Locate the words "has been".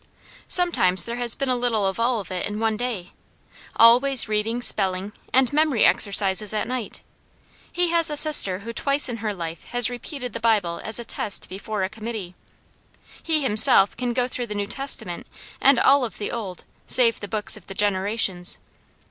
1.17-1.47